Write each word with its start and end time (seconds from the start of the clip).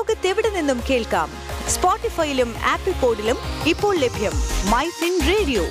ലോകത്തെവിടെ 0.00 0.50
നിന്നും 0.50 0.80
കേൾക്കാം? 0.90 1.30
സ്പോട്ടിഫൈയിലും 1.68 2.54
ആപ്പിൾ 2.70 2.92
പോഡിലും 2.92 3.36
ഇപ്പോൾ 3.66 3.96
ലഭ്യം 3.96 4.32
മൈ 4.70 4.88
ഫിൻ 4.88 5.20
റേഡിയോ. 5.28 5.62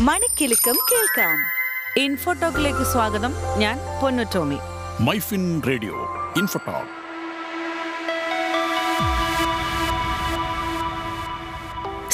മണിക്കെലക്കം 0.00 0.78
കേൾക്കാം. 0.92 1.38
ഇൻഫോടോക്കിലേക്ക് 2.02 2.92
സ്വാഗതം. 2.92 3.34
ഞാൻ 3.58 3.78
Ponnu 4.02 4.22
Tomy. 4.34 4.56
MyFin 5.00 5.62
radio 5.68 5.94
InfoTalk 6.36 6.95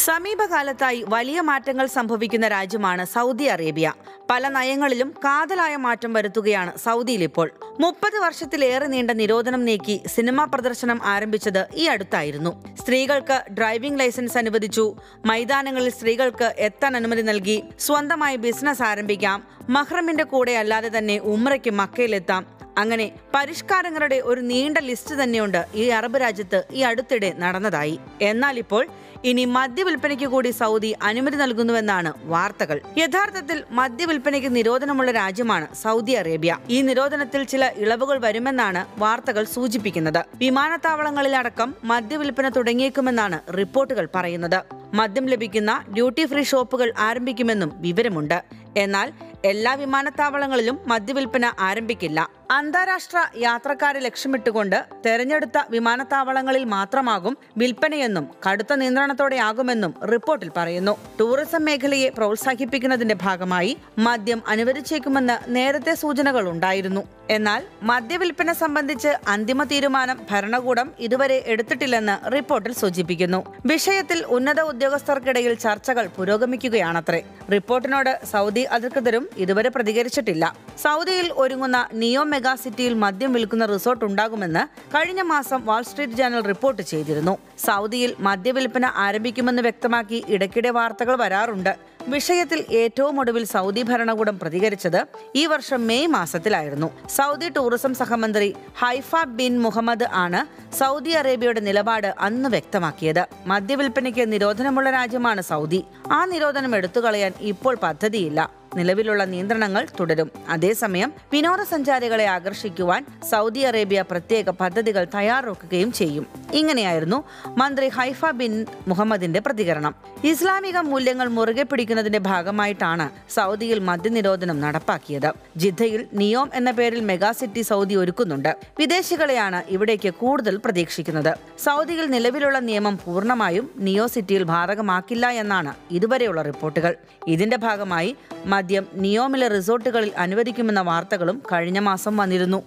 സമീപകാലത്തായി 0.05 1.05
വലിയ 1.09 1.41
മാറ്റങ്ങൾ 1.41 1.87
സംഭവിക്കുന്ന 1.87 2.48
രാജ്യമാണ് 2.48 3.05
സൗദി 3.05 3.45
അറേബ്യ. 3.45 3.93
പല 4.30 4.48
നയങ്ങളിലും 4.48 5.11
കാതലായ 5.25 5.77
മാറ്റം 5.77 6.12
വരുത്തുകയാണ് 6.12 6.79
സൗദിയിൽ 6.79 7.23
ഇപ്പോൾ 7.23 7.51
മുപ്പത് 7.80 8.19
വർഷത്തിലേറെ 8.19 8.87
നീണ്ട 8.87 9.11
നിരോധനം 9.11 9.65
നീക്കി 9.65 10.02
സിനിമാ 10.07 10.45
പ്രദർശനം 10.45 11.01
ആരംഭിച്ചത് 11.05 11.66
ഈ 11.75 11.84
അടുത്തായിരുന്നു. 11.84 12.77
സ്ത്രീകൾക്ക് 12.77 13.51
ഡ്രൈവിംഗ് 13.51 14.01
ലൈസൻസ് 14.01 14.38
അനുവദിച്ചു. 14.38 14.96
മൈതാനങ്ങളിൽ 15.27 15.91
സ്ത്രീകൾക്ക് 15.91 16.55
എത്താൻ 16.59 16.96
അനുമതി 16.96 17.23
നൽകി. 17.23 17.62
സ്വന്തമായി 17.79 18.37
ബിസിനസ് 18.37 18.82
ആരംഭിക്കാം. 18.82 19.45
മഹ്റമിന്റെ 19.69 20.24
കൂടെ 20.24 20.52
അല്ലാതെ 20.52 20.98
തന്നെ 20.98 21.19
ഉമ്രയ്ക്ക് 21.19 21.71
മക്കയിലെത്താം. 21.71 22.62
അങ്ങനെ 22.78 23.12
പരിഷ്കാരങ്ങളുടെ 23.34 24.16
ഒരു 24.24 24.40
നീണ്ട 24.40 24.78
ലിസ്റ്റ് 24.78 25.22
തന്നെയുണ്ട് 25.22 25.66
ഈ 25.74 25.88
അറബ് 25.88 26.20
രാജ്യത്ത് 26.20 26.64
ഈ 26.72 26.80
അടുത്തിടെ 26.80 27.34
നടന്നതായി. 27.38 28.00
എന്നാൽ 28.22 28.58
ഇപ്പോൾ 28.58 28.86
ഇനി 29.24 29.45
മദ്യവിൽപ്പനയ്ക്ക് 29.45 30.24
കൂടി 30.24 30.50
സൗദി 30.50 30.96
അനുമതി 31.02 31.36
നൽകുന്നുവെന്നാണ് 31.36 32.12
വാർത്തകൾ. 32.24 32.80
യഥാർത്ഥത്തിൽ 32.98 33.64
മദ്യവിൽപ്പനയ്ക്ക് 33.70 34.56
നിരോധനമുള്ള 34.56 35.10
രാജ്യമാണ് 35.10 35.74
സൗദി 35.74 36.12
അറേബ്യ. 36.12 36.58
ഈ 36.68 36.82
നിരോധനത്തിൽ 36.82 37.42
ചില 37.42 37.72
ഇളവുകൾ 37.76 38.18
വരുമെന്നാണ് 38.18 39.00
വാർത്തകൾ 39.00 39.45
സൂചിപ്പിക്കുന്നത്. 39.45 40.24
വിമാനത്താവളങ്ങളിലടക്കം 40.34 41.74
മദ്യവിൽപ്പന 41.84 42.48
തുടങ്ങിയേക്കുമെന്നാണ് 42.48 43.40
റിപ്പോർട്ടുകൾ 43.59 44.09
പറയുന്നത്. 44.14 44.64
മദ്യം 44.95 45.26
ലഭിക്കുന്ന 45.26 45.84
ഡ്യൂട്ടി 45.95 46.26
ഫ്രീ 46.26 46.42
ഷോപ്പുകൾ 46.42 46.92
ആരംഭിക്കുമെന്നും 46.98 47.73
വിവരമുണ്ട്. 47.74 48.42
എന്നാൽ 48.76 49.12
എല്ലാ 49.45 49.74
വിമാനത്താവളങ്ങളിലും 49.74 50.79
മദ്യവിൽപ്പന 50.86 51.52
ആരംഭിക്കില്ല. 51.60 52.30
അന്താരാഷ്ട്ര 52.56 53.18
യാത്രക്കാരെ 53.36 54.00
ലക്ഷ്യമിട്ടുകൊണ്ട് 54.00 54.78
തെരഞ്ഞെടുത്ത 55.06 55.58
വിമാനത്താവളങ്ങളിൽ 55.70 56.64
മാത്രമാകും 56.72 57.34
വിൽപ്പനയെന്നും 57.56 58.24
കടുത്ത 58.46 58.72
നിയന്ത്രണത്തോടെയാകുമെന്നും 58.74 59.92
റിപ്പോർട്ടിൽ 60.12 60.50
പറയുന്നു. 60.56 60.95
ടൂറിസം 61.20 61.62
മേഖലയെ 61.64 62.08
പ്രോത്സാഹിപ്പിക്കുന്നതിന്റെ 62.08 63.16
ഭാഗമായി 63.23 63.73
മദ്യം 63.98 64.42
അനുവദിച്ചേക്കുമെന്ന് 64.48 65.36
നേരത്തെ 65.56 65.94
സൂചനകൾ 65.94 66.48
ഉണ്ടായിരുന്നു. 66.48 67.04
എന്നാൽ 67.30 67.62
മദ്യവിൽപ്പന 67.82 68.53
സംബന്ധിച്ച് 68.53 69.10
അന്തിമ 69.28 69.64
തീരുമാനം 69.64 70.19
ഭരണകൂടം 70.30 70.88
ഇതുവരെ 70.98 71.38
എടുത്തിട്ടില്ലെന്ന് 71.47 72.32
റിപ്പോർട്ടിൽ 72.32 72.72
സൂചിപ്പിക്കുന്നു. 72.72 73.41
വിഷയത്തിൽ 73.66 74.25
ഉന്നത 74.36 74.60
ഉദ്യോഗസ്ഥർക്കിടയിൽ 74.60 75.54
ചർച്ചകൾ 75.54 76.06
പുരോഗമിക്കുകയാണത്രേ. 76.16 77.20
റിപ്പോർട്ടിനോട് 77.53 78.12
സൗദി 78.32 78.64
അധികൃതരും 78.76 79.25
ഇതുവരെ 79.36 79.69
പ്രതികരിച്ചിട്ടില്ല. 79.69 80.44
സൗദിയിൽ 80.82 81.32
ഒരുങ്ങുന്ന 81.42 81.78
നിയോ 82.03 82.22
മെഗാ 82.43 82.54
സിറ്റിയിൽ 82.62 82.94
മദ്യം 83.03 83.32
വിൽക്കുന്ന 83.32 83.65
റിസോർട്ട് 83.71 84.04
ഉണ്ടാകുമെന്ന് 84.04 84.62
കഴിഞ്ഞ 84.94 85.22
മാസം 85.32 85.60
വാൾസ്ട്രീറ്റ് 85.65 86.16
ജേണൽ 86.21 86.41
റിപ്പോർട്ട് 86.50 86.82
ചെയ്തിരുന്നു. 86.82 87.34
സൗദിയിൽ 87.66 88.10
മദ്യവിൽപ്പന 88.26 88.87
ആരംഭിക്കുമെന്ന് 89.04 89.62
വ്യക്തമാക്കി 89.62 90.19
ഇടയ്ക്കിടെ 90.28 90.70
വാർത്തകൾ 90.76 91.16
വരാറുണ്ട്. 91.16 91.72
വിഷയത്തിൽ 92.15 92.60
ഏറ്റവും 92.78 93.20
ഒടുവിൽ 93.20 93.44
സൗദി 93.44 93.82
ഭരണകൂടം 93.82 94.38
പ്രതികരിച്ചത് 94.38 94.98
ഈ 95.37 95.47
വർഷം 95.53 95.87
മെയ് 95.87 96.06
മാസത്തിലായിരുന്നു. 96.06 96.88
സൗദി 97.19 97.50
ടൂറിസം 97.56 97.94
സഹമന്ത്രി 98.00 98.48
ഹൈഫ 98.78 99.22
ബിൻ 99.38 99.54
മുഹമ്മദ് 99.66 100.09
ആണ് 100.25 100.41
സൗദി 100.81 101.15
അറേബ്യയുടെ 101.20 101.62
നിലപാട് 101.69 102.09
അന്ന് 102.28 102.48
വ്യക്തമാക്കിയത്. 102.48 103.22
മദ്യവിൽപ്പനയ്ക്ക് 103.47 104.26
നിരോധനമുള്ള 104.32 104.91
രാജ്യമാണ് 104.91 105.44
സൗദി. 105.53 105.82
ആ 106.10 106.25
നിരോധനം 106.25 106.75
എടുത്തുകളയാൻ 106.76 107.34
ഇപ്പോൾ 107.53 107.76
പദ്ധതിയില്ല. 107.87 108.62
നിലവിലുള്ള 108.76 109.25
നിയന്ത്രണങ്ങൾ 109.25 109.86
തുടരും. 110.00 110.30
അതേസമയം 110.48 111.12
വിനോദസഞ്ചാരികളെ 111.32 112.26
ആകർഷിക്കുവാൻ 112.26 113.06
സൗദി 113.30 113.60
അറേബ്യ 113.60 114.04
പ്രത്യേക 114.10 114.50
പദ്ധതികൾ 114.50 115.06
തയ്യാറാക്കുകയും 115.14 115.92
ചെയ്യും. 115.92 116.26
ഇങ്ങനെയായിരുന്നു 116.52 117.24
മന്ത്രി 117.56 117.88
ഹൈഫ 117.88 118.26
ബിൻ 118.30 118.66
മുഹമ്മദിന്റെ 118.88 119.41
പ്രതികരണം. 119.41 119.94
ഇസ്ലാമിക 120.24 120.78
മൂല്യങ്ങൾ 120.78 121.28
മുറുകെ 121.28 121.62
പിടിക്കുന്നതിന്റെ 121.62 122.19
ഭാഗമായിട്ടാണ് 122.19 123.10
സൗദിയിൽ 123.30 123.78
മദ്യനിരോധനം 123.78 124.60
നടപ്പാക്കിയത്. 124.60 125.32
ജിദ്ദയിൽ 125.56 126.06
നിയോം 126.12 126.50
എന്ന 126.54 126.70
പേരിൽ 126.70 127.00
മെഗാസിറ്റി 127.00 127.62
സൗദി 127.62 127.94
ഒരുക്കുന്നുണ്ട്. 127.94 128.56
വിദേശികളെയാണ് 128.78 129.62
ഇവിടേക്ക് 129.68 130.14
കൂടുതൽ 130.14 130.60
പ്രതീക്ഷിക്കുന്നത്. 130.64 131.34
സൗദിയിൽ 131.64 132.06
നിലവിലുള്ള 132.06 132.58
നിയമം 132.58 132.98
പൂർണമായും 133.04 133.70
നിയോ 133.78 134.06
സിറ്റിയിൽ 134.06 134.42
ബാധകമാക്കില്ല 134.42 135.28
എന്നാണ് 135.28 135.74
ഇതുവരെയുള്ള 135.91 136.42
റിപ്പോർട്ടുകൾ. 136.42 136.97
ഇതിന്റെ 137.28 137.56
ഭാഗമായി 137.56 138.16
മദ്യം 138.62 138.86
നിയോമിലെ 138.94 139.48
റിസോർട്ടുകളിൽ 139.48 140.12
അനുവദിക്കുമെന്ന 140.18 140.80
വാർത്തകളും 140.80 141.42
കഴിഞ്ഞ 141.52 141.78
മാസം 141.78 142.16
വന്നിരുന്നു. 142.16 142.62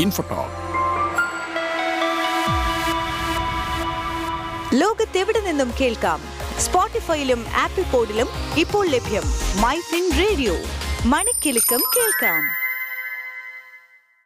ഇൻഫോടോക്ക് 0.00 0.66
ലോകത്തെവിടെ 4.80 5.40
നിന്നും 5.40 5.72
കേൾക്കാം? 5.80 6.20
സ്പോട്ടിഫൈയിലും 6.58 7.46
ആപ്പിൾ 7.62 7.82
പോഡിലും 7.82 8.28
ഇപ്പോൾ 8.56 8.86
ലഭ്യം 8.86 9.22
മൈ 9.60 9.80
ഫിൻ 9.80 10.10
റേഡിയോ. 10.18 10.54
മണിക്കിലുക്കം 11.06 11.82
കേൾക്കാം. 11.96 12.65